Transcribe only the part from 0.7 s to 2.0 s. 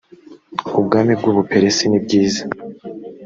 ubwami bw u buperesi